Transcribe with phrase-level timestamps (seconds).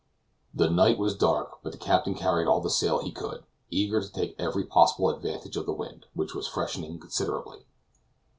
[0.51, 4.11] The night was dark, but the captain carried all the sail he could, eager to
[4.11, 7.65] take every possible advantage of the wind, which was freshening considerably.